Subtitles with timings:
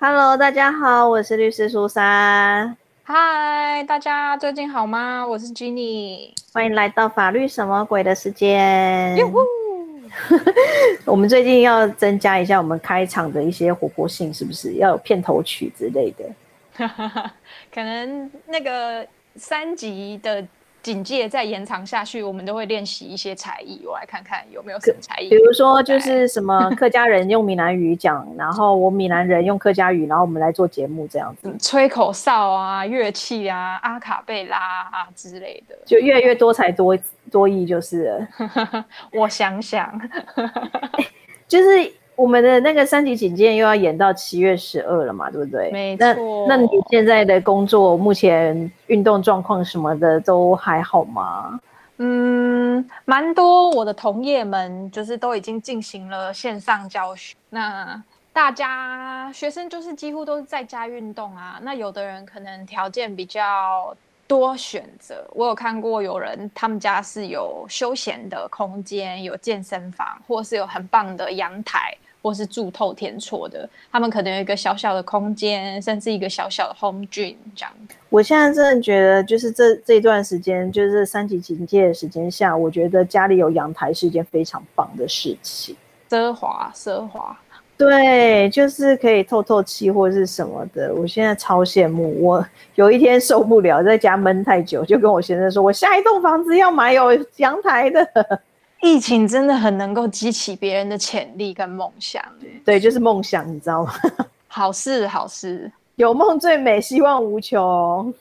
[0.00, 2.76] Hello，大家好，我是律师苏珊。
[3.02, 5.26] 嗨，大家最近好吗？
[5.26, 9.18] 我是 Jenny，欢迎来到法律什么鬼的时间。
[11.04, 16.24] 我们最近要增加一下我们开场的一些活泼性，是不是要有片头曲之类的？
[17.74, 19.04] 可能那个
[19.34, 20.46] 三集的。
[20.88, 23.82] 警戒再延长下去，我们都会练习一些才艺。
[23.84, 36.96] 我来看看有没有什么才艺，比如说就是什么客家人用闽南语讲，然后我闽南人用客家语，然后我们来做节目这样子，吹口哨啊、乐器啊、阿卡贝拉啊之类的，就越来越多才多
[37.30, 38.26] 多艺就是。
[39.12, 40.00] 我想想，
[41.46, 41.92] 就是。
[42.18, 45.70] 我们的那个三级警戒又要演到七月十二了嘛，对不对？
[45.70, 46.46] 没错。
[46.48, 51.60] 那那你现在的工作目前运动状况什么的都还好吗？
[51.98, 53.70] 嗯，蛮多。
[53.70, 61.60] 我的同业们就是都已经进行了线上教学，那大家学生就是几乎都是在家运动啊。
[61.62, 71.96] 那有的人可能条件比较多选择，我有看过有人他们家是有休闲的空间，有健身房，或是有很棒的阳台。
[72.28, 77.72] 或是住透天厝的，他们可能有一个小小的空间，甚至一个小小的 home gym 这样。
[78.10, 85.74] 我现在真的觉得，就是这这段时间，就是三级警戒的时间下，我觉得家里有阳台是一件非常棒的事情。
[86.10, 87.34] 奢华，奢华，
[87.78, 90.94] 对，就是可以透透气或是什么的。
[90.94, 98.06] 我现在超羡慕，我有一天受不了在家闷太久，就跟我先生说，我下一栋房子要买有阳台的。
[98.80, 102.22] 疫情真的很能够激起别人的潜力跟梦想，
[102.64, 103.92] 对，就是梦想，你知道吗？
[104.46, 108.12] 好事，好事，有梦最美，希望无穷。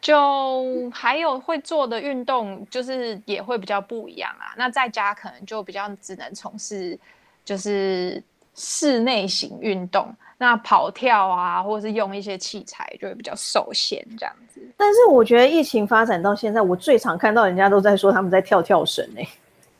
[0.00, 4.52] 就还有会做的运动，就是也会比较不一样啊。
[4.58, 6.98] 那在家可能就比较只能从事
[7.42, 8.22] 就是
[8.54, 14.60] 室内型运动，那跑跳啊，或者是用一些器材就会比较受限这样子。
[14.76, 19.26] 但是我觉得疫情发展到现在，我最常看到人家都在说他们在跳跳绳哎。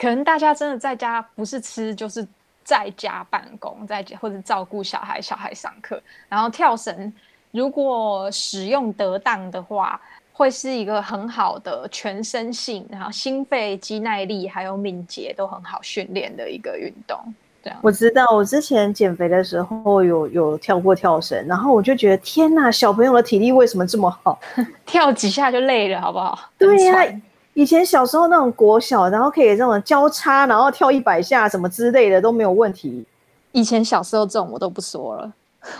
[0.04, 2.26] 可能大家真的在家不是吃就是
[2.62, 5.98] 在家办公，在或者照顾小孩，小孩上课，
[6.28, 7.10] 然后跳绳，
[7.52, 9.98] 如果使用得当的话，
[10.34, 17.18] 会是一个很好的全身性，然后心肺肌耐力还有敏捷都很好训练的一个运动。
[17.62, 24.38] 这样我知道，我之前减肥的时候有有跳过跳绳，然后我就觉得天呐，小朋友的体力为什么这么好？
[24.84, 26.38] 跳几下就累了，好不好？
[26.58, 27.06] 对呀。
[27.54, 33.04] 以前小时候那种国小，然后可以这种交叉，然后跳一百下什么之类的都没有问题。
[33.52, 35.32] 以前小时候这种我都不说了。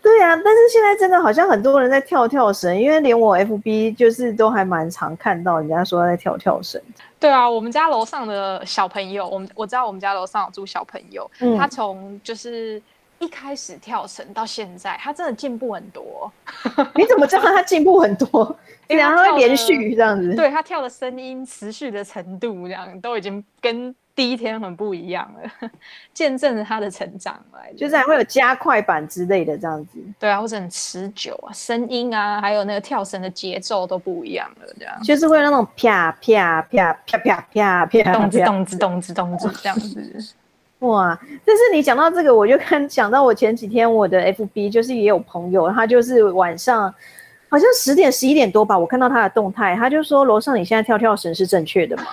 [0.00, 6.80] 对呀，但是现在真的好像很多人在跳跳绳，因为连我 FB 就是都还蛮常看到人家说在跳跳绳。
[7.18, 11.28] 对啊，我们家楼上的小朋友，我们我知道我们家楼上有住小朋友，
[11.58, 12.80] 他从就是
[13.18, 16.30] 一开始跳绳到现在，他真的进步很多。
[16.94, 18.56] 你怎么知道他进步很多？
[18.86, 25.70] 然后会连续这样子，对他跳的声音持续的程度，这样都已经跟第一天很不一样了，
[26.14, 40.34] 见证了他的成长来，就是还会有加快版之类的这样子，对啊，或者很持久啊，声音啊，还有那个跳绳的节奏都不一样了，这样就是会那种啪啪啪啪啪啪啪，咚子咚子咚子咚子这样子，
[40.80, 41.18] 哇！
[41.44, 46.94] 但是你讲到这个，我就看想到我前几天我的 FB 就是也有朋友，他就是晚上。
[47.50, 52.04] 好像十点十一点多吧，我看到他的动态，他就说楼上你现在跳跳绳是正确的吗？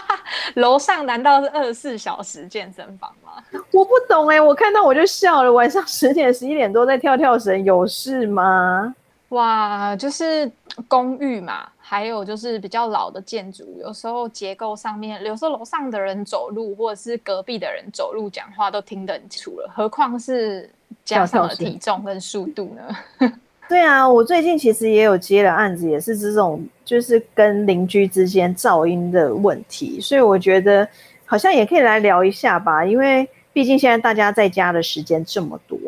[0.56, 3.42] 楼上难道是二十四小时健身房吗？
[3.72, 5.50] 我不懂哎，我看到我就笑了。
[5.50, 8.94] 晚上十点十一点多在跳跳绳，有事吗？
[9.30, 10.52] 哇，就是
[10.86, 20.70] 公寓嘛，还有就是比较老的建筑，有时候结构上面，有时候楼上的人走路或者是隔壁的人走路讲话都听得很清楚了，何况是
[21.04, 23.30] 加上了体重跟速度呢？
[23.68, 30.86] 对啊，我最近其实也有接了案子，也是这种就是跟邻居之间噪音的问题，所以我觉得
[31.24, 35.78] 好像也可以来聊一下吧，因为毕竟现在大家在家的时间这么多，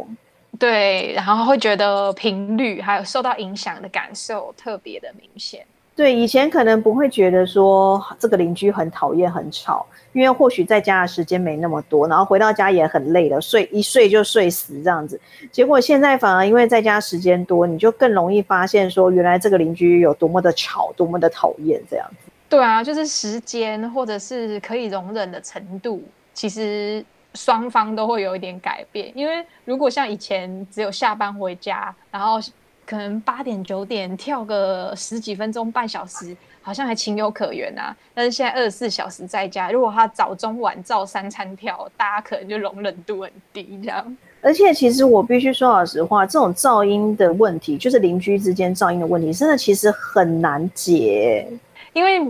[0.58, 5.64] 对，然后会觉得频率还有受到影响的感受特别的明显。
[5.96, 15.20] 对，以前可能不会觉得说这个邻居很讨厌、很吵，因为或许在家的时间没那么多，然后回到家也很累了，睡一睡就睡死这样子。
[15.52, 22.28] 结果现在反而因为在家时间多，你就更容易发现说，原来这个邻居有多么的吵，多么的讨厌这样子。
[22.48, 26.02] 对啊，就是时间或者是可以容忍的程度，
[26.32, 27.04] 其实
[27.34, 29.12] 双方都会有一点改变。
[29.16, 32.40] 因为如果像以前只有下班回家，然后。
[32.86, 37.96] 可能八点九点跳个十几分钟半小时，好像还情有可原啊。
[38.14, 44.16] 但是现在二十四小时在家，如果他早中晚照三餐跳，大家可能就容忍度很低这样。
[44.40, 51.48] 而且其实我必须说老实话，这种噪音的问题，就是邻居之间噪音的问题，真的其实很难解。
[51.94, 52.20] 因为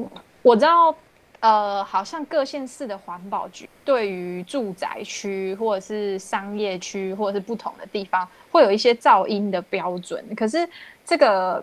[0.42, 0.94] 我知道，
[1.44, 10.24] 呃，好像各县市的环保局对于住宅区或者是商业区或者是不同的地方，会有一些噪音的标准。
[10.34, 10.66] 可是
[11.04, 11.62] 这个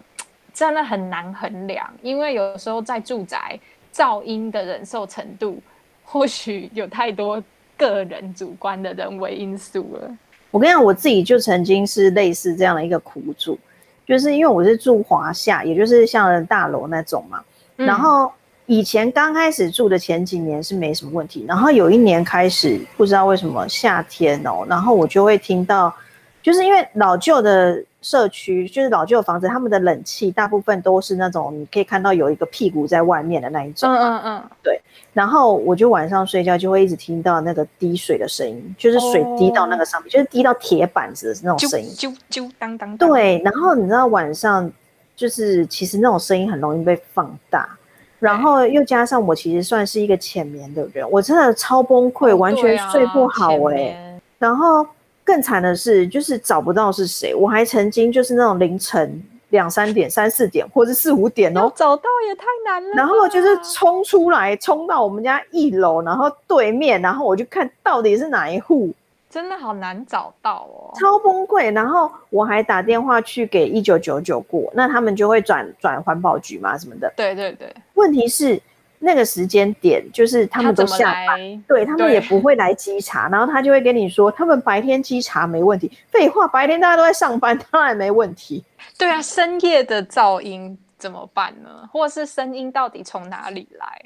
[0.53, 3.59] 真的很难衡量，因为有时候在住宅
[3.91, 5.59] 噪音的忍受程度，
[6.03, 7.43] 或许有太多
[7.75, 10.15] 个人主观的人为因素了。
[10.51, 13.57] 我跟你讲，我自己就曾经是类似这样的一个苦主，
[14.05, 17.43] 就是因为我是住华夏，也就是像大楼那种嘛。
[17.75, 18.31] 然后
[18.71, 25.93] 以前刚开始住的前几年是没什么问题，然后有一年开始不知道为什么夏天哦，然后我就会听到，
[26.41, 34.81] 就是因为老旧的社区，就是老旧的房子，他们的冷气大部分都是那种你可以看到有一个屁股在外面的那一种，嗯嗯嗯，对。
[35.11, 42.95] 然后我就晚上睡觉就会一直听到那个滴水的声音，就是水滴到那个上面，就是滴到铁板子的那种声音，啾啾当当。
[42.95, 44.71] 对，然后你知道晚上。
[45.13, 47.77] 就是其实那种声音很容易被放大，
[48.21, 54.19] 然后又加上我其实算是一个浅眠的人，我真的超崩溃，完全睡不好哎。
[54.37, 54.85] 然后
[55.23, 57.33] 更惨的是，就是找不到是谁。
[57.33, 59.19] 我还曾经就是那种凌晨
[59.49, 62.91] 两三点、三四点或者四五点哦，找到也太难了。
[62.95, 68.93] 然后就是冲出来，冲到我们家一楼，然后对面，然后我就看到底是哪一户。
[69.31, 71.73] 真的好难找到哦，超崩溃。
[71.73, 77.11] 然后我还打电话去给一九九九过，那他们就会转转环保局嘛什么的。
[77.15, 77.73] 对对对。
[77.93, 78.61] 问题是
[78.99, 83.29] 那个时间点，就是他们都下班，对他们也不会来稽查。
[83.29, 85.89] 然后他就会跟你说，他们白天稽查没问题。
[86.09, 88.61] 废话，白天大家都在上班，当然没问题。
[88.97, 91.87] 对啊，深夜的噪音怎么办呢？
[91.93, 94.01] 或者是声音到底从哪里来？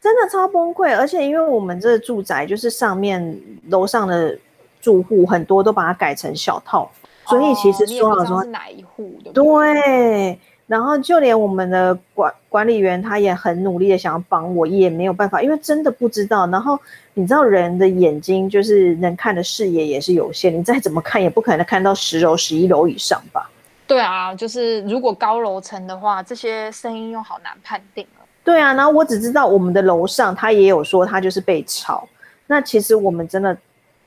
[0.00, 0.96] 真的超崩溃。
[0.96, 3.38] 而且因为我们这个住宅就是上面
[3.68, 4.38] 楼上的。
[4.80, 6.90] 住户很多都把它改成小套
[7.26, 10.36] 所以其实说了说是哪一户的对，
[10.66, 16.44] 然后就连我们的管管理员他也很努力的想要帮我，也没有办法，因为真的不知道。
[16.48, 16.76] 然后
[17.14, 23.48] 你知道人的眼睛就是能看的视野也是有限，你再怎么看也不可能看到十楼、十一楼以上吧？
[23.86, 28.26] 对啊，就是如果高楼层的话，这些声音又好难判定了。
[28.42, 32.08] 对啊，然后我只知道我们的楼上他也有说他就是被吵，
[32.48, 33.56] 那其实我们真的。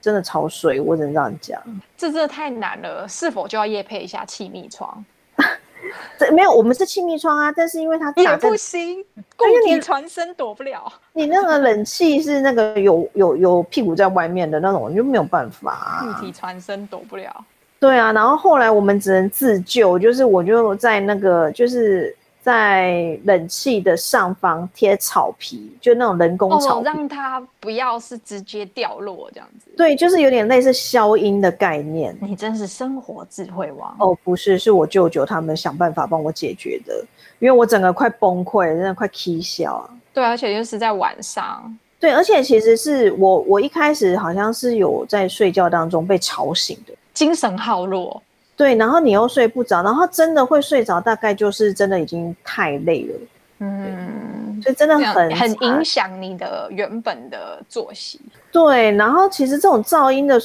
[0.03, 1.61] 真的超水，我只能这样讲。
[1.95, 5.05] 这真的太难了，是否就要夜配一下气密窗？
[6.19, 9.01] 这没有，我们是气密窗啊，但是因为它也不行，
[9.38, 10.91] 共体传声躲不了。
[11.13, 16.00] 你那个冷气是那个有有有屁股在外面的那种，你就没有办法。
[16.01, 17.33] 共体传声躲不了。
[17.79, 22.13] 对啊，然后后来我们只能自救，就是我就在那个就是。
[22.44, 29.72] 在冷气的上方贴草皮，就那种人工草，让它不要是直接掉落这样子。
[29.78, 32.13] 对，就是有点类似消音的概念。
[32.19, 34.18] 你真是生活智慧王哦！
[34.25, 36.94] 不是，是我舅舅他们想办法帮我解决的，
[37.40, 39.89] 因为我整个快崩溃，真的快气笑啊！
[40.13, 41.74] 对，而且就是在晚上。
[41.98, 48.22] 对，而且其实是我，我一开始好像是有在睡觉当中被吵醒的，精神耗弱。
[48.55, 53.19] 对，然后你又睡不着，然后真的会睡着，大概就是真的已经太累了，
[53.59, 58.21] 嗯，所以真的很很影响你的原本的作息。
[58.51, 60.39] 对，然后其实这种噪音的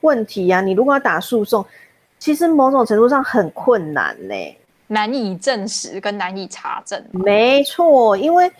[0.00, 1.64] 问题呀，你如果要打诉讼，
[2.18, 4.34] 其实某种程度上很困难呢，
[4.88, 7.00] 难以证实跟难以查证。
[7.12, 8.50] 没错，因为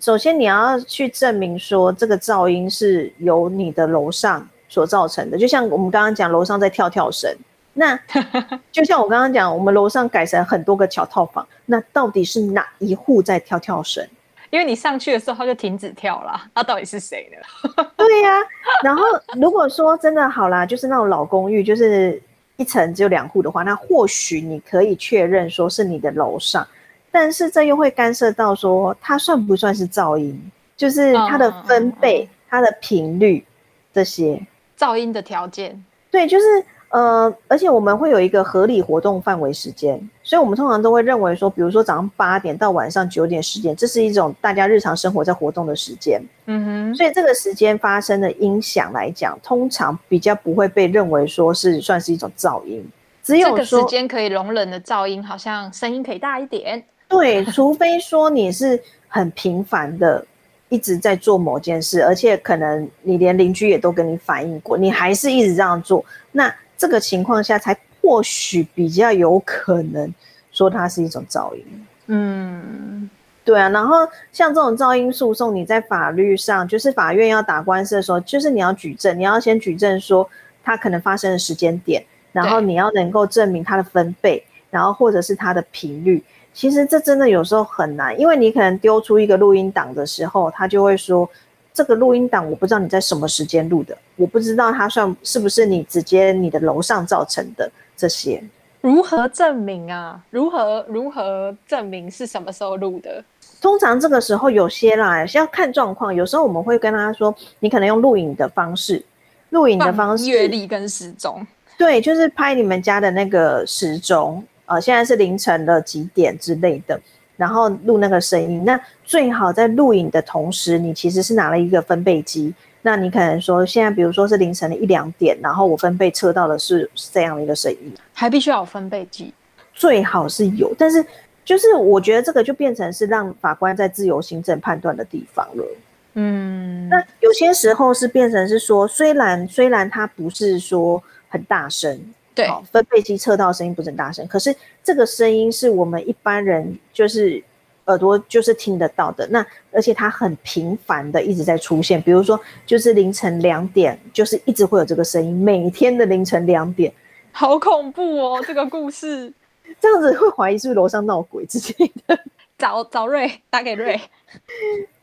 [0.00, 7.28] 首先你要去证明说这个噪音是由你的楼上所造成的，就像我们刚刚讲楼上在跳跳绳。
[7.74, 7.98] 那
[8.70, 14.06] 就像我刚刚讲，我们楼上改成很多个小套房，那到底是哪一户在跳跳绳？
[14.50, 17.84] 因为你上去的时候他就停止跳了，那到底是谁呢？
[17.96, 18.38] 对呀。
[18.84, 19.02] 然后
[19.40, 22.22] 如果说真的好啦，就是那种老公寓，就是
[22.56, 26.64] 一层只有两户的话，那或许你可以确认说是你的楼上，
[27.10, 30.40] 但是这又会干涉到说它算不算是噪音，
[30.76, 33.44] 就是它的分贝、它的频率
[33.92, 34.40] 这些
[34.78, 35.84] 噪音的条件。
[36.12, 36.64] 对，就是。
[36.94, 46.22] 呃，而且我们会有一个合理活动范围时间，所以我们通常都会认为说，比如说早上八点到晚上九点时间，这是一种大家日常生活在活动的时间。
[46.46, 52.88] 嗯哼，所以这个时间发生的音响来讲，通常比较不会被认为说是算是一种噪音。
[53.24, 56.80] 只有这个时间可以容忍的噪音，好像声音可以大一点。
[57.08, 60.24] 对，除非说你是很频繁的
[60.68, 66.54] 一直在做某件事，而且可能你连邻居也都跟你反映过，你还是一直这样做，那。
[66.84, 70.12] 这个情况下，才或许比较有可能
[70.52, 71.64] 说它是一种噪音。
[72.08, 73.08] 嗯，
[73.42, 73.70] 对啊。
[73.70, 80.28] 然后像这种噪音诉讼，你在法律上，就是法院要打官司的时候，就是你要举证，你要先举证说
[80.62, 86.22] 它可能发生的时间点，然后你要能够证明它的分贝，然后或者是它的频率。
[86.52, 91.26] 其实这真的有时候很难，因为你可能丢出一个录音档的时候，他就会说
[91.74, 98.40] 这个录音档我不知道你在什么时间录的，我不知道它算是不是你直接你的楼上造成的这些。
[98.80, 100.22] 如何证明啊？
[100.30, 103.24] 如何如何证明是什么时候录的？
[103.60, 106.14] 通常这个时候有些啦，是要看状况。
[106.14, 109.04] 有时候我们会跟他说，你可能用录影的方式，
[109.50, 111.44] 录影的方式，阅历跟时钟，
[111.76, 117.00] 对，就是拍你们家的那个时钟，呃，现在是凌晨的几点之类的，
[117.36, 118.64] 然后录那个声音。
[118.64, 122.54] 那最好在录影的同时，你其实是拿了一个分贝机。
[122.82, 129.32] 那你可能说，现在比如说是凌晨的一两点，然后我分贝测到的是这样的一个声音，还必须要有分贝机，
[129.72, 130.74] 最好是有。
[130.78, 131.02] 但是
[131.46, 135.64] 就是我觉得这个就变成是让法官在自由行政判断的地方了。
[136.12, 141.98] 嗯，那有些时候是变成是说，虽然虽然它不是说很大声，
[142.34, 147.42] 对，分贝机测到声音不是很大声，可是这个声音是我们一般人就是。
[147.86, 156.90] 耳朵就是听得到的，那而且它很频繁的一直在出现，比如说就是凌晨两点，就是一直会有这个声音，每天的凌晨两点，
[157.30, 158.42] 好恐怖哦！
[158.46, 159.30] 这个故事
[159.78, 162.18] 这样子会怀疑是不是楼上闹鬼之类的。
[162.56, 164.00] 找找瑞打给瑞，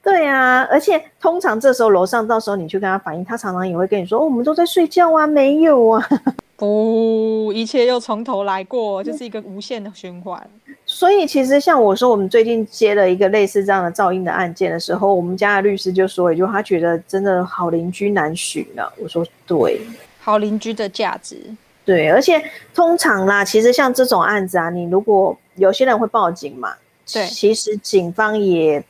[0.03, 6.09] 对啊，而且通常这时候楼上到时候你去跟他反映，他常常也会跟你说：“哦，我们都在睡觉啊，没有啊。
[6.57, 10.39] ”不，一切又从头来过，就是一个无限的循环。
[10.85, 18.93] 所以其实像我说，我们最近接了一个类似这样的噪音的案件的时候，我们家的律师就说，也就他觉得真的好邻居难寻了。
[18.97, 19.81] 我说对，
[20.19, 21.37] 好邻居的价值，
[21.83, 22.43] 对，而且
[22.75, 26.73] 通常啦，其实像这种案子啊，你如果有些人会报警嘛，
[27.11, 28.83] 对，其实警方也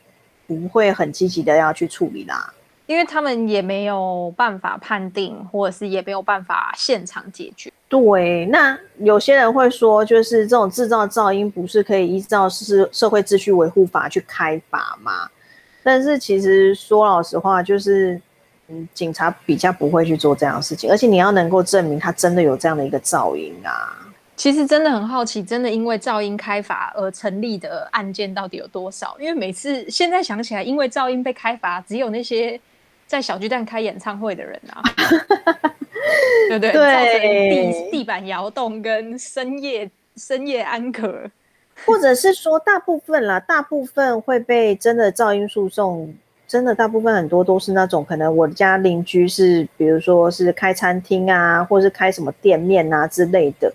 [0.60, 2.54] 不会很积极的要去处理啦。
[2.88, 7.72] 因为他们也没有办法判定，或者是也没有办法现场解决。
[7.88, 15.30] 对，那有些人会说，就是这种制造噪音不是可以依照是社会秩序维护法去开罚吗？
[15.84, 18.20] 但是其实说老实话，就是
[18.68, 23.96] 嗯，警察比较不会去做这样的事情，而且你要能够证明他真的有这样的一个噪音啊。
[24.36, 29.16] 其实真的很好奇，真的因为噪音开罚而成立的案件到底有多少？
[29.20, 32.60] 因为每次现在想起来，因为噪音被开罚，只有那些。
[33.08, 34.82] 在小巨蛋开演唱会的人啊，
[36.48, 36.72] 对不对？
[36.72, 41.30] 造成地地板摇动跟深夜深夜安可，
[41.86, 46.16] 或者是说大部分啦，大部分会被真的噪音诉讼，
[46.48, 53.70] 真的大部分很多都是那种可能我家邻居是，比如说是开餐厅啊，或是开什么店面啊之类的。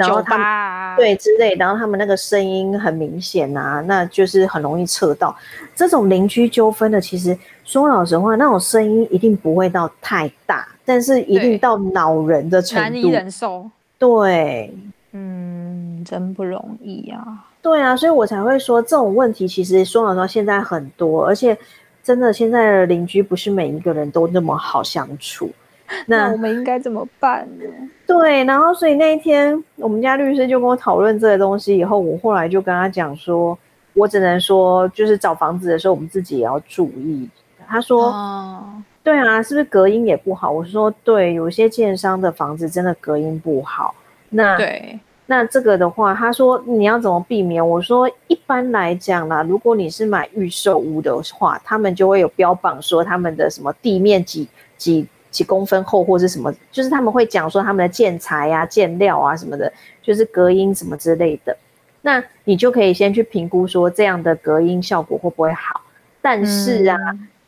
[0.00, 5.36] 然后他对之类，然后他们那个声音很明显啊，那就是很容易测到
[5.74, 7.00] 这种邻居纠纷的。
[7.00, 13.68] 其实说老实话，那种声音一定不会到太大，但是一定到恼人的程度，难以忍受。
[13.98, 14.74] 对，
[15.12, 17.44] 嗯，真不容易啊。
[17.60, 21.56] 对啊，所以我才会说这种问题，其实说老实话，现在很多，而且
[22.02, 25.50] 真的现在的邻居不是每一个人都那么好相处。
[26.06, 27.64] 那我们应该怎么办呢？
[28.06, 31.76] 对，然后所以那一天，我们家律师就跟我讨论这个东西。
[31.76, 33.58] 以后我后来就跟他讲说，
[33.94, 37.28] 我只能说，就是找房子的时候，我们自己也要注意。
[37.66, 43.94] 他说：“哦对啊，是不是隔音也不好？”我说：“对，有些建商的房子真的隔音不好。”
[44.30, 47.66] 那对，那这个的话，他说你要怎么避免？
[47.66, 55.06] 我说一般来讲啦，如果你是买预售屋的话，他们就会有标榜说他们的什么地面几几。
[55.30, 59.72] 几公分厚或是什么，就是他们会讲说他们的建材啊、建料啊什么的，
[60.02, 61.56] 就是隔音什么之类的。
[62.02, 65.80] 那你就可以先去评估说这样的隔音效果会不会好。
[66.20, 66.96] 但是啊，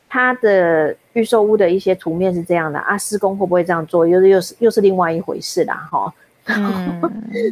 [0.08, 6.14] 它的预售屋的一些图面是这样的啊，施工会不会这样做，又是又是又是另外一回事啦，哈。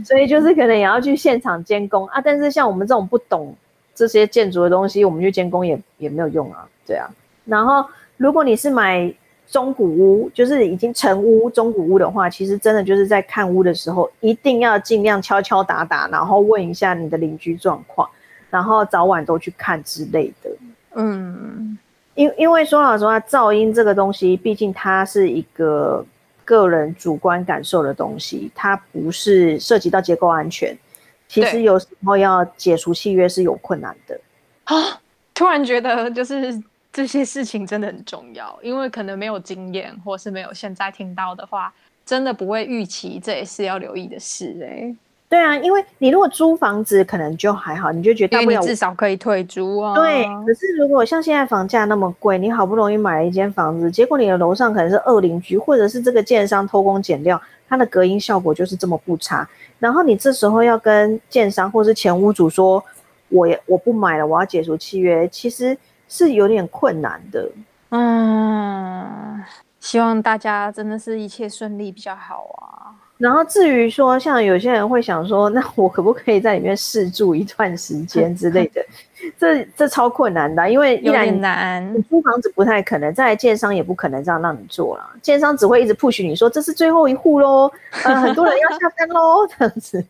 [0.04, 2.20] 所以就是可能也要去现场监工啊。
[2.20, 3.54] 但是像我们这种不懂
[3.94, 7.08] 这些建筑的东西，我们去监工也也没有用啊，对啊。
[7.44, 7.84] 然后
[8.16, 9.12] 如果你是买。
[9.50, 18.08] 中古屋就是已经成屋，中古屋的话，其实真的就是在看屋的时候，一定要尽量敲敲打打，然后问一下你的邻居状况，
[18.48, 20.50] 然后早晚都去看之类的。
[20.94, 21.76] 嗯，
[22.14, 26.06] 因因为说老实话，噪音这个东西，毕竟它是一个
[26.44, 30.78] 个人主观感受的东西，它不是涉及到结构安全。
[31.26, 34.20] 其实有时候要解除契约是有困难的。
[34.64, 35.00] 啊，
[35.34, 36.62] 突然觉得就是。
[36.92, 41.72] 这些事情真的很重要，因为可能没有经验，或是没有现在听到的话，
[42.04, 44.94] 真的不会预期，这也是要留意的事哎。
[45.28, 49.94] 对啊，因为你如果租房子可能就还好，你就觉得大不了至少可以退租啊。
[49.94, 59.48] 对，可是如果像现在房价那么贵，你好不容易买了一间房子，结果你的楼上可能是二邻居，或者是这个建商偷工减料，它的隔音效果就是这么不差。
[59.78, 62.82] 然后你这时候要跟建商或是前屋主说，
[63.28, 65.78] 我也我不买了，我要解除契约，其实
[66.10, 67.48] 是有点困难的。
[67.90, 69.42] 嗯，
[69.78, 72.92] 希望大家真的是一切顺利比较好啊。
[73.16, 78.84] 然后至于说，像有些人会想说，那我可不可以在里面试住一段时间之类的？
[79.38, 81.94] 这这超困难的，因为有点难。
[81.94, 85.06] 你租房子不太可能，在建商也不可能这样让你做了。
[85.20, 87.70] 建商只会一直 push 你说这是最后一户喽，
[88.04, 90.02] 呃，很多人要下单喽，这样子。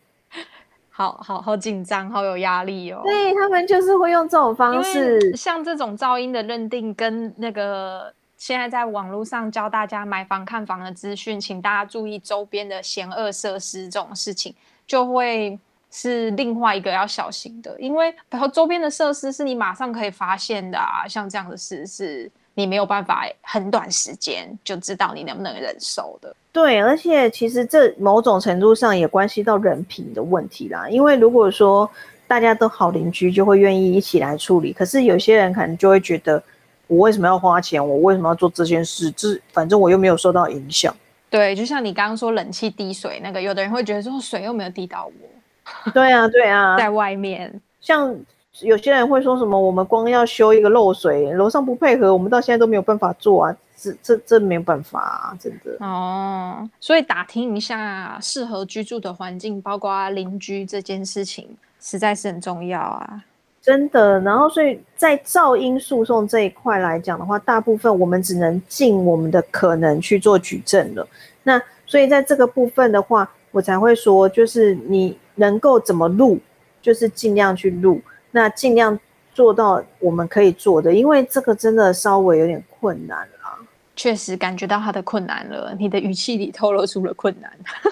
[1.01, 3.01] 好好好紧张，好有压力哦。
[3.03, 8.13] 对他们就是会用这种方式，像这种噪音的认定跟那个。
[8.37, 14.55] 现在在网络上教大家买房看房的资讯，请大家注意周边的险恶设施这种事情，
[14.87, 15.59] 就会
[15.91, 17.79] 是另外一个要小心的。
[17.79, 22.31] 因为然后周边的设施是你马上可以发现的啊，像这样的事是
[22.61, 26.35] 你没有办法很短时间就知道你能不能忍受的。
[26.51, 30.87] 对，而且其实这某种程度上也关系到人品的问题啦。
[30.89, 31.89] 因为如果说
[32.27, 34.71] 大家都好邻居，就会愿意一起来处理。
[34.71, 36.41] 可是有些人可能就会觉得。
[36.87, 37.81] 我为什么要花钱？
[37.81, 39.09] 我为什么要做这件事？
[39.11, 40.93] 这反正我又没有受到影响。
[41.29, 45.91] 对，就像你刚刚说冷气滴水那个，有的人会觉得说水又没有滴到我。
[45.93, 48.13] 对啊，对啊， 在外面，像
[48.59, 53.55] 有些人会说什么，我们光要修一个漏水，楼上不配合，我们到现在都没有办法做啊。
[53.77, 55.75] 这这这没有办法啊，真的。
[55.79, 63.23] 哦，所以打听一下适合居住的环境，包括邻居这件事情，实在是很重要啊。
[63.59, 71.07] 真的，然后所以在噪音诉讼这一块来讲的话，大部分我们只能尽我们的可能去做举证了。
[71.43, 76.39] 那所以在这个部分的话，我才会说，就是你能够怎么录，
[76.81, 77.99] 就是尽量去录，
[78.31, 78.99] 那尽量
[79.33, 83.59] 做到我们可以做的，因为这个真的稍微有点困难了。
[83.95, 87.51] 确实感觉到他的困难了，你的语气里透露出了困难。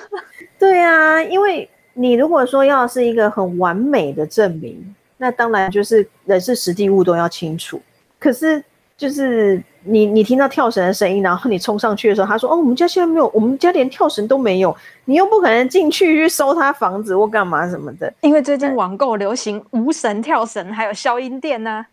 [0.57, 4.95] 对啊，因为你如果说要是一个很完美的证明。
[5.21, 7.81] 那当然就是人事实地物都要清楚，
[8.17, 8.63] 可是
[8.99, 21.85] 就是你你听到跳绳的声音，然后你冲上去的时候，他说：“哦，我们家现在没有，我们家连跳绳都没有。”你又不可能进去去搜他房子或干嘛什么的，因为最近网购流行无绳跳绳，还有消音垫呢。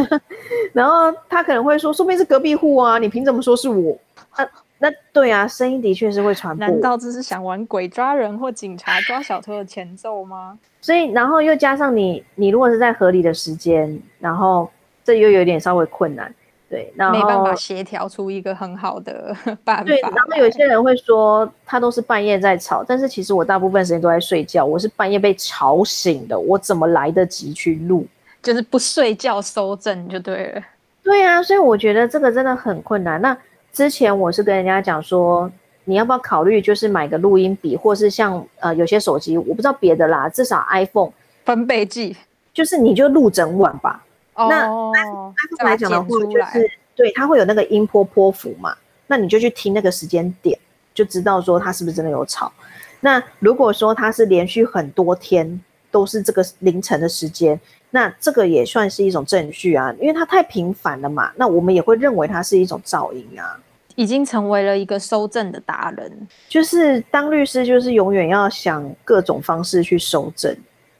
[0.74, 3.96] 然后他可能会说：“说不定是隔壁户啊，你凭什么说是我？”
[4.36, 4.46] 啊，
[4.78, 6.66] 那对啊，声音的确是会传播。
[6.66, 10.58] 难道这是想玩鬼抓人或警察抓小偷的前奏吗？
[10.82, 14.70] 所以，然后又加上你，你如果是在合理的时间，然后
[15.02, 16.32] 这又有点稍微困难，
[16.72, 19.84] 对，然后没办法协调出一个很好的 办法。
[19.84, 28.06] 对，然后有些人会说他都是半夜在吵，但是其实我大部分时间都在睡觉，我是半夜被吵醒的，我怎么来得及去录？
[28.42, 30.62] 就是不睡觉收正就对了。
[31.02, 33.20] 对啊，所以我觉得这个真的很困难。
[33.20, 33.36] 那
[33.70, 35.50] 之前我是跟人家讲说。
[35.84, 41.10] 你要不要考虑，就是买个录音笔，或是像呃有些手机，我不知道别的啦，至少 iPhone
[41.44, 42.16] 分贝计，
[42.54, 44.00] 就是你就录整晚吧。
[44.36, 50.58] 那 iPhone 来讲的话，就是对它会有那个音波波幅嘛，那你就去听那个时间点，
[50.94, 52.52] 就知道说它是不是真的有吵。
[53.00, 63.58] 那如果说它是连续很多天都是这个凌晨的时间，那这个也算是一种证据啊，因为它太频繁了嘛，那我们也会认为它是一种噪音啊。
[63.94, 66.10] 已经成为了一个收证的达人，
[66.48, 70.56] 就是当律师，就是永远要想各种方式去收证。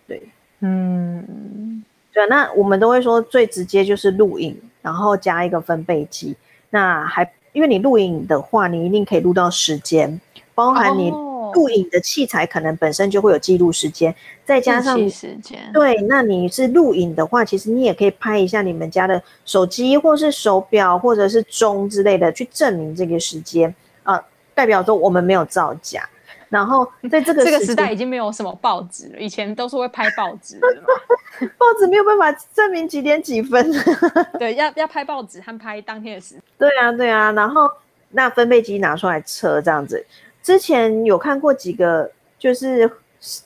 [0.07, 0.23] 对，
[0.61, 6.37] 嗯，对那我们都会说最直接就是录影，然后加一个分贝机。
[6.71, 10.21] 那还因为你录影的话，你一定可以录到时间，
[10.55, 11.13] 包含你。
[11.55, 15.59] 录影的器材可能本身就会有记录时间，再加上时间。
[15.75, 24.19] 对，那你是录影的话，其实你也可以拍一下你们家的手机，或是手表，或者是钟之类的，去证明这个时间啊，
[24.55, 26.09] 代表说我们没有造假。
[26.53, 33.73] 然后在这个这个时代已经没有什么报纸了，以前都是会拍报纸的嘛， 报纸没有办法证明几点几分。
[34.39, 36.35] 对，要要拍报纸和拍当天的时。
[36.59, 37.67] 对啊，对啊，然后
[38.11, 40.05] 那分贝机拿出来测这样子。
[40.43, 42.91] 之前有看过几个，就是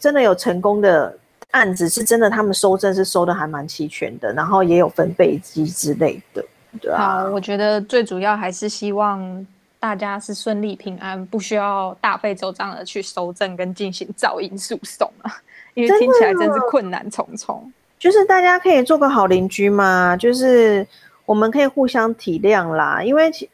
[0.00, 1.16] 真的有成功的
[1.52, 6.44] 案子，是真的他们收证是收的还蛮齐全的，然后也有分贝机之类的，
[6.80, 7.22] 对啊。
[7.22, 9.46] 好，我觉得最主要还是希望
[9.78, 15.36] 大家是顺利平安，不需要大费周章的去收证跟进行噪音诉讼啊，
[15.74, 17.72] 因为听起来真是困难重重。
[17.98, 20.86] 就是大家可以做个好邻居嘛，就是
[21.24, 23.48] 我们可以互相体谅啦，因为其。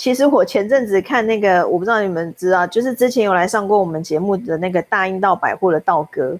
[0.00, 6.38] 其实我前阵子看那个，我不知道你们知道，就是之前有来上过我们节目的那个大英道百货的道哥，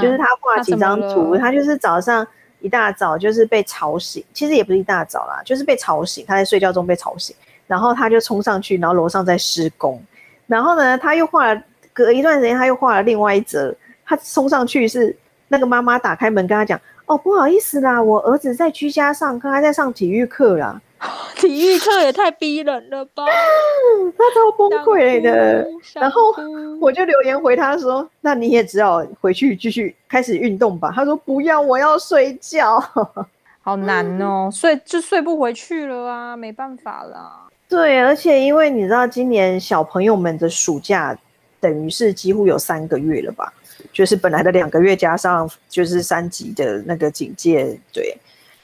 [0.00, 2.26] 就是他画几张图，他就是早上
[2.60, 10.02] 一大早就是被吵醒，其实也不是一大早啦，就是被吵醒，他在睡觉中被吵醒，然后他就冲上去，然后楼上在施工，
[10.46, 13.74] 然后呢他又画了，隔一段时间他又画了另外一则，
[14.04, 15.16] 他冲上去是
[15.48, 16.80] 那个妈妈打开门跟他讲。
[17.06, 20.80] 哦，不好意思啦，我儿子在居家上课，他在上体育课啦。
[21.36, 23.26] 体育课也太逼人了吧！
[24.16, 25.66] 他超崩溃的。
[25.92, 26.34] 然后
[26.80, 32.82] 我就留言回他说：“那你也只好回去继续开始运动吧。”他说：“不要，我要睡觉。
[33.60, 37.42] ”好难哦，睡就睡不回去了啊，没办法啦。
[37.74, 41.18] 对，而且因为你知道，今年小朋友们的暑假
[41.58, 43.52] 等于是几乎有三个月了吧？
[43.92, 48.16] 就是本来的两个月加上就是三级的那个警戒，对，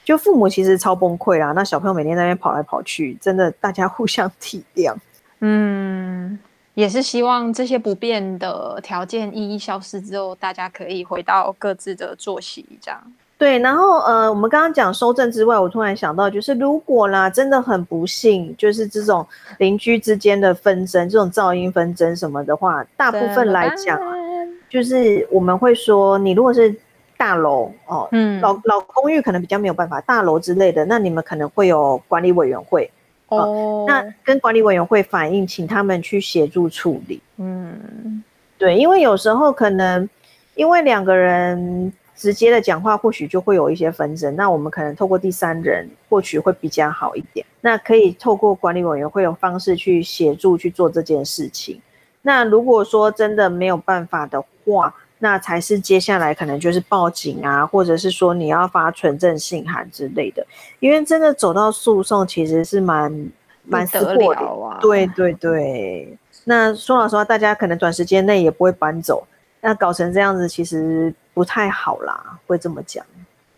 [0.05, 1.51] 就父母其实超崩溃啦。
[1.51, 4.95] 那小朋友每天在那边跑来跑去，真的大家互相体谅。
[5.41, 6.39] 嗯，
[6.73, 13.13] 也是希望这些不变的条件一一消失之后，大家可以回到各自的作息这样。
[13.41, 19.25] 对，然后呃，我们刚刚讲收证之外，我突然想到，就是如果啦，真的很不幸，就是这种
[19.57, 23.99] 邻居之间的纷争，这种噪音纷争什么的话，大部分来讲。
[24.69, 26.71] 就是我们会说，你如果是
[27.17, 32.91] 大楼哦，嗯，老老公寓可能比较没有办法，大楼之类的，那你们可能会有管理委员会
[33.29, 37.19] 哦，那跟管理委员会反映，请他们去协助处理。
[37.37, 38.23] 嗯，
[38.59, 40.07] 对，因为有时候可能
[40.53, 47.45] 因为两个人直接的讲话，或许就会有一些纷争，那我们可能透过第三人，或许会比较好一点。
[47.61, 51.81] 那可以透过管理委员会的方式去协助去做这件事情。
[52.23, 60.45] 那如果说真的没有办法的话，那才是接下来可能就是报警啊，或者是说你要发存证信函之类的。
[60.79, 63.31] 因为真的走到诉讼，其实是蛮
[63.63, 64.79] 蛮撕破脸啊。
[64.81, 66.17] 对对对。
[66.43, 69.23] 那说老实话，大家可能短时间内也不会搬走。
[69.61, 73.05] 那搞成这样子，其实不太好啦，会这么讲。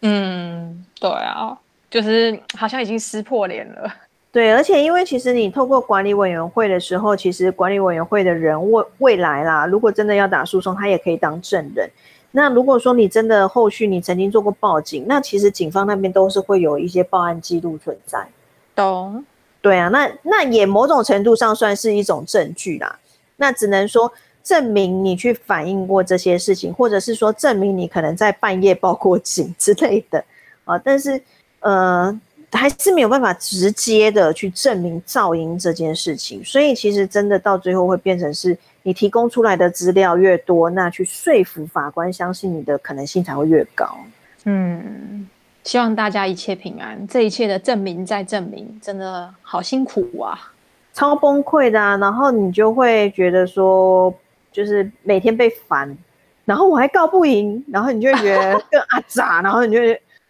[0.01, 1.57] 嗯，对啊，
[1.89, 3.91] 就是好像已经撕破脸了。
[4.31, 11.89] 对，而且因为其实你透过管理委员会的时候，其实管理委员会的人未未来啦，如果真的要打诉讼，他也可以当证人。
[12.31, 18.27] 那如果说你真的后续你曾经做过报警，那其实警方那边都是会有一些报案记录存在。
[18.73, 19.23] 懂？
[19.61, 22.99] 对啊，那那也某种程度上算是一种证据啦。
[23.37, 24.11] 那只能说
[24.43, 30.23] 证明你去反映过这些事情，或者是说证明你可能在半夜报过警之类的
[30.65, 30.77] 啊。
[30.77, 31.21] 但是
[31.61, 32.19] 呃。
[32.55, 43.97] 还是没有办法直接的去证明噪音这件事情，所以其实真的到最后会变成是你提供出来的资料越多，那去说服法官相信你的可能性才会越高。
[44.43, 45.27] 嗯，
[45.63, 47.07] 希望大家一切平安。
[47.07, 50.53] 这一切的证明再证明，真的好辛苦啊，
[50.93, 51.79] 超崩溃的。
[51.97, 54.13] 然后你就会觉得说，
[54.53, 55.97] 就是每天被烦，
[56.45, 59.81] 然后我还告不赢，然后你就觉得更阿杂，然后你就。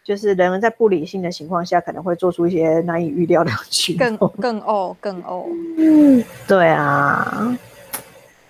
[0.05, 5.45] 就是人在不理性的情况下，可能会做出一些难以预料的举动，更更哦，更哦。
[5.77, 7.57] 嗯， 对啊。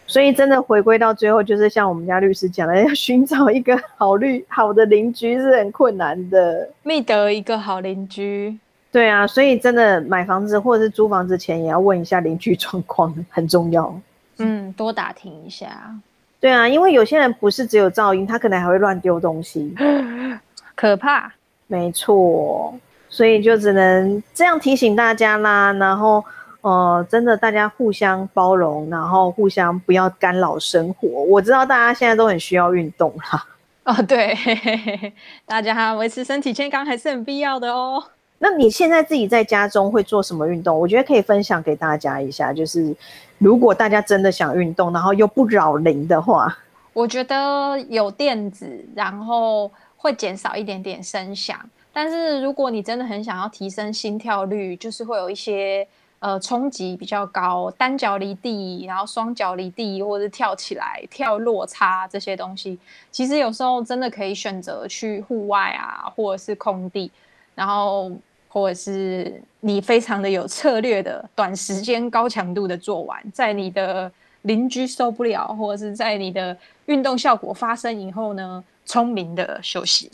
[0.08, 6.68] 所以真的回归到最后，就是像我们家律师讲的，要寻找一个好律好的邻居是很困难的。
[6.82, 8.58] 觅得一个好邻居，
[8.92, 9.28] 对啊。
[9.28, 13.96] 所以真的买房子或者是租房子前，也要问一下邻居状况，很重要。
[14.38, 15.94] 嗯，多打听一下。
[16.40, 19.74] 对啊，因为有些人不是只有噪音，他可能还会乱丢东西，
[20.76, 21.32] 可怕。
[21.68, 22.78] 没错，
[23.10, 25.72] 所以就只能这样提醒大家啦。
[25.74, 26.24] 然后，
[26.62, 31.08] 呃，真的大家互相包容，然后互相不要干扰生活。
[31.08, 33.46] 我知道大家现在都很需要运动啦。
[33.86, 34.38] 哦，对，
[35.46, 38.04] 大家维持身体健康还是很必要的哦。
[38.40, 40.78] 那你现在自己在家中会做什么运动？
[40.78, 42.52] 我觉得可以分享给大家一下。
[42.52, 42.94] 就是
[43.44, 46.58] 如果大家真的想运动，然后又不扰邻的话，
[46.94, 49.70] 我觉得有垫子，然后。
[50.04, 51.58] 会减少一点点声响，
[51.94, 55.88] 但是如果你真的很想要提升心跳率，就是会有一些
[56.20, 62.78] 呃冲击比较高，单脚离地，然后双脚离地，或者是跳起来跳落差这些东西，
[63.12, 67.10] 其实有时候真的可以选择去户外啊，或者是空地，
[67.56, 68.12] 然后
[68.54, 74.10] 或者是你非常的有策略的短时间高强度的做完，在你的
[74.44, 78.64] 邻居受不了，或者是在你的运动效果发生以后呢？
[78.86, 80.12] 聪明的休息，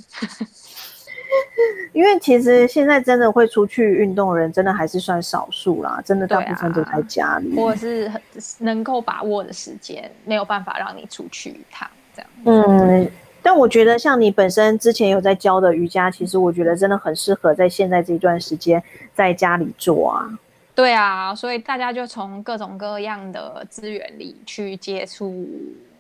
[1.91, 5.99] 因为其实现在真的会出去运动的人，真的还是算少数啦。
[6.05, 8.11] 真的大部分都在家里，或者是
[8.59, 12.31] 能够把握的时间，没有办法让你出去一趟这样。
[12.45, 18.81] 嗯，但我觉得像你本身之前有在教的瑜伽，其实我觉得真的很适合在现在这一段时间
[19.13, 20.29] 在家里做啊。
[20.75, 25.45] 对啊，所以大家就从各种各样的资源里去接触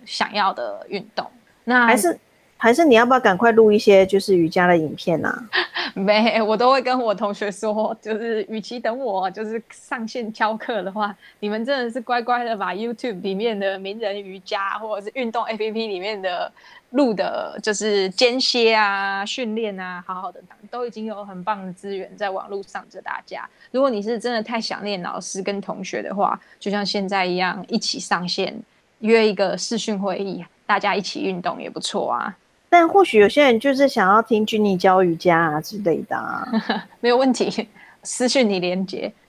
[0.05, 1.25] 想要的运动。
[1.65, 2.17] 那还是
[2.61, 5.43] 还是你要不要赶快录一些就是瑜伽的影片啊？
[5.95, 16.51] 没，我都会跟我同学说，就是与其等我 就是上线教课的话，你们真的是乖乖的把 YouTube 里面的名人瑜伽或者是运动 APP 里面的
[16.91, 23.47] 录的，就是间歇啊、训练啊，好好的，都已经有很棒的资源在网络上着大家。
[23.71, 28.53] 如果你是真的太想念老师跟同学的话，就像现在一样，一起上线
[28.99, 32.35] 约一个视讯会议，大家一起运动也不错啊。
[32.69, 36.47] 但或许有些人就是想要听君妮教瑜伽啊之类的啊，
[37.01, 37.67] 没有问题，
[38.03, 39.11] 私讯你连接。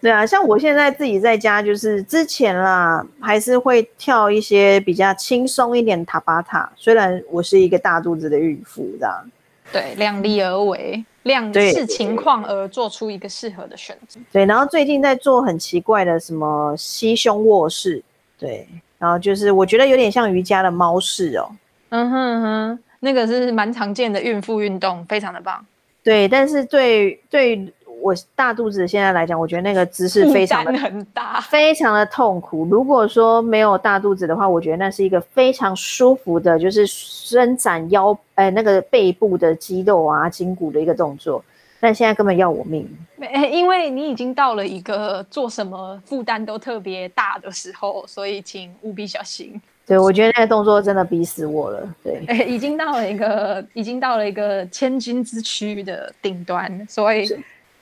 [0.00, 6.70] 对啊，像我现在自己在家，就是之前啦，还是会跳一些比较轻松一点塔巴塔。
[6.76, 9.30] 虽然我是一个大肚子的孕妇，这样。
[9.72, 14.20] 对，量力而为，量视情况而做出一个适合的选择。
[14.32, 18.02] 对，然后最近在做很奇怪的什么吸胸卧式，
[18.38, 21.50] 对，然后就是我觉得有点像瑜伽的猫式哦。
[21.90, 25.64] 嗯哼哼，那个是蛮常见的孕妇运动，非常的棒。
[26.02, 27.72] 对，但是对对。
[28.02, 32.64] 我大肚子现在来讲，我觉得那个姿势非常的很大，非常的痛苦。
[32.70, 41.42] 如果说没有大肚子的话，我觉得那是一个非常舒服的，就是伸展腰，哎，那个背部的肌肉啊、筋骨的一个动作。
[41.80, 49.60] 但现在根本要我命，没因为你已经到了一个做什么负担都特别大的时候，所以请务必小心。
[49.86, 51.94] 对，我觉得那个动作真的逼死我了。
[52.02, 57.26] 对， 已经到了一个，已经到了一个千金之躯的顶端，所以。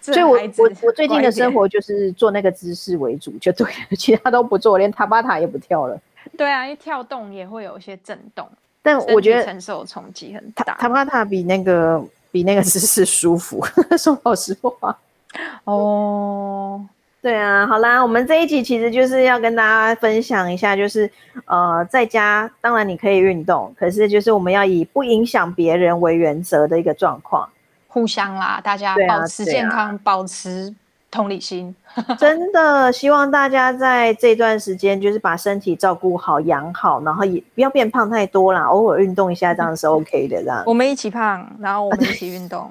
[0.00, 5.98] 所以，我我我最近的生活就是做那个姿势为主，就对了， 其他都不做，连塔巴塔也不跳了。
[6.36, 8.46] 对啊，因为跳动也会有一些震动，
[8.82, 10.62] 但我觉得承受冲击很大。
[10.74, 12.04] 塔巴塔比那个
[12.34, 13.64] 比那个姿势舒服，
[13.96, 14.98] 说老实话。
[15.62, 16.84] 哦，
[17.22, 21.08] 对啊，好啦，我们这一集其实就是要跟大家分享一下，就是
[21.46, 27.48] 呃，在家当然你可以运动，可是就是我们要以不影响别人为原则的一个状况。
[27.86, 30.74] 互相啦，大家保持健康，保持
[31.14, 31.74] 同理心。
[32.18, 40.42] 真的希望大家在这段时间，就是把身体照顾好、养好，然后也不要变胖太多啦，偶尔运动一下，这样是 OK 的。
[40.42, 42.68] 这样 我们一起胖，然后我们一起运动。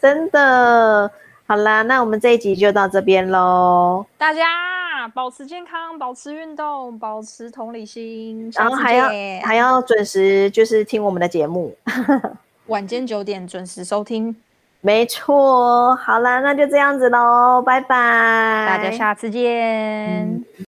[0.00, 1.10] 真的，
[1.46, 4.06] 好啦，那我们这一集就到这边喽。
[4.16, 9.08] 大家保持健康，保持运动，保持同理心，然后还要
[9.42, 11.74] 还要准时，就是听我们的节目。
[12.68, 14.36] 晚间九点准时收听。
[14.82, 20.50] 没错，好了，那就这样子喽，拜拜，大家下次见。